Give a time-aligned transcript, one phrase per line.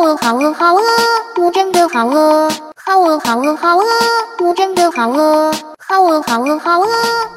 [0.00, 0.80] 好饿好饿好饿，
[1.42, 3.84] 我真的好饿，好饿好饿好饿，
[4.42, 6.86] 我真的好饿，好饿好饿好饿，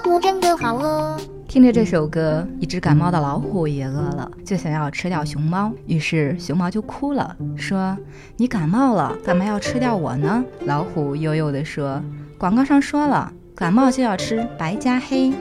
[0.10, 1.18] 我真的好饿。
[1.46, 5.74] 听着这首歌，一只感冒的老虎也饿了，就想要吃掉熊猫。
[5.88, 7.98] 于是熊猫就哭了，说
[8.38, 12.02] ：“你感冒了，干嘛要吃掉我呢？”老虎悠悠地说
[12.40, 15.34] ：“广告上说了，感冒就要吃白加黑。”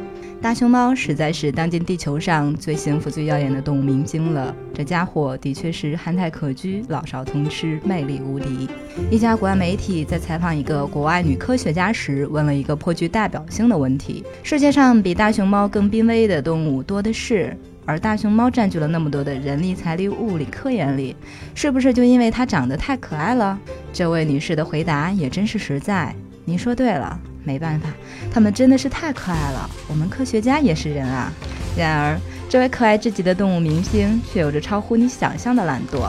[0.43, 4.53] 大熊猫实在是当今地球上最幸福、最耀眼的动物明星了。
[4.75, 8.69] 这家伙的确是憨态可掬、老少通吃、魅力无敌。
[9.09, 17.57] 一家国外媒体在采访一个国外女科学家时，问了一个颇具代表性的问题：世界上比大熊猫更濒危的动物多的是，
[17.87, 21.15] 而大熊猫占据了那么多的人力、财力、物力、科研力，
[21.55, 23.57] 是不是就因为它长得太可爱了？
[23.93, 26.13] 这位女士的回答也真是实在。
[26.45, 27.19] 您说对了。
[27.45, 27.89] 没办法，
[28.33, 29.69] 它们真的是太可爱了。
[29.89, 31.33] 我们科学家也是人啊。
[31.77, 32.17] 然而，
[32.49, 36.09] 这位可爱至极的动物明星却有着超乎你想象的懒惰。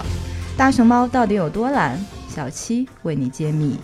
[0.55, 1.99] 大熊猫到底有多懒？
[2.29, 3.79] 小七为你揭秘。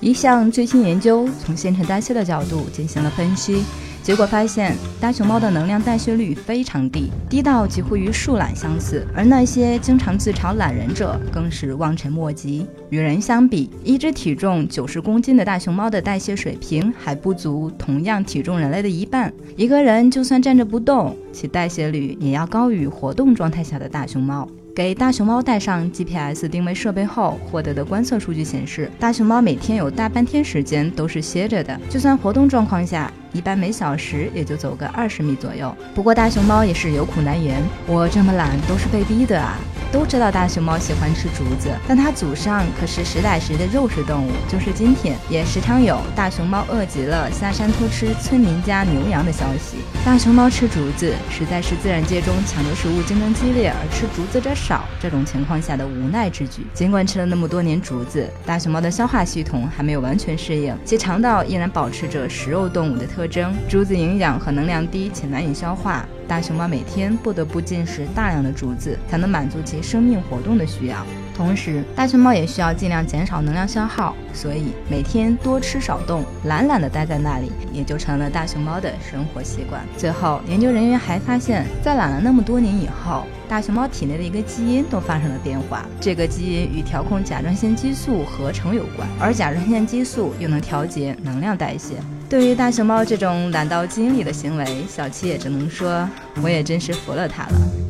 [0.00, 3.62] 一项最新研究从新陈代谢的角度进行了分析。
[4.10, 9.06] 结果发现，大熊猫的能量代谢率非常低，低到几乎与树懒相似。
[9.14, 12.66] 而那些经常自嘲懒人者，更是望尘莫及。
[12.88, 19.32] 与人相比，一只体重九十公斤的大熊猫的代谢水平还不足同样体重人类的一半。
[19.56, 24.48] 一个人就算站着不动，其代谢率也要高于活动状态下的大熊猫。
[24.72, 33.12] 给大熊猫带上 GPS 定位设备后，获得的观测数据显示，大熊猫每天有大半天时间都是歇着的，就算活动状况下。
[33.32, 35.72] 一般每小时也就走个二十米左右。
[35.94, 39.56] 不过大熊猫也是有苦难言，我这么懒都是被逼的啊。
[39.92, 44.30] 都知道大熊猫喜欢吃竹子，但它祖上可是实打实的肉食动物。
[44.48, 49.78] 就是今天，也时常有大熊猫饿极了下山偷吃村民家牛羊的消息。
[50.04, 56.64] 大熊猫吃竹子，实在是自然界中抢夺食物竞争激烈而吃竹子者少这种情况下的无奈之举。
[56.72, 63.52] 尽管吃了那么多年竹子，大熊猫的消化系统还没有完全适应，其肠道依然保持着食肉动物的特征。
[63.68, 66.06] 竹子营养和能量低且难以消化。
[66.30, 71.04] 大熊猫每天不得不进食大量的竹子，才能满足其生命活动的需要。
[71.34, 79.82] 同时，大熊猫也需要尽量减少能量消耗，所以每天多吃少动，懒懒地待在那里，也就成了大熊猫的生活习惯。
[79.98, 91.96] 最后，研究人员还发现，在懒了那么多年以后，大熊猫体内的一个基因都发生了变化，这个基因与调控甲状腺激素合成有关，而甲状腺激素又能调节能量代谢。
[92.28, 96.08] 对于大熊猫这种懒到基因里的行为，小七也只能说，
[96.40, 97.89] 我也真是服了它了。